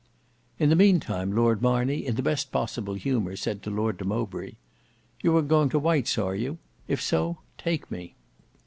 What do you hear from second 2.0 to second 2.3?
in the